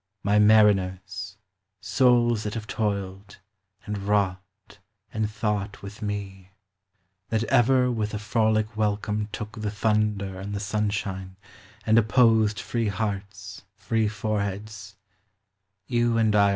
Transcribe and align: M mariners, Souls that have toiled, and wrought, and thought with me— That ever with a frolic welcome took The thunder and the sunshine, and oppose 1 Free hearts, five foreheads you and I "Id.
M 0.27 0.47
mariners, 0.47 1.37
Souls 1.79 2.41
that 2.41 2.55
have 2.55 2.65
toiled, 2.65 3.37
and 3.85 3.99
wrought, 3.99 4.79
and 5.13 5.29
thought 5.29 5.83
with 5.83 6.01
me— 6.01 6.49
That 7.29 7.43
ever 7.43 7.91
with 7.91 8.15
a 8.15 8.17
frolic 8.17 8.75
welcome 8.75 9.29
took 9.31 9.61
The 9.61 9.69
thunder 9.69 10.39
and 10.39 10.55
the 10.55 10.59
sunshine, 10.59 11.35
and 11.85 11.99
oppose 11.99 12.55
1 12.55 12.63
Free 12.63 12.87
hearts, 12.87 13.63
five 13.75 14.11
foreheads 14.11 14.95
you 15.85 16.17
and 16.17 16.35
I 16.35 16.47
"Id. 16.49 16.49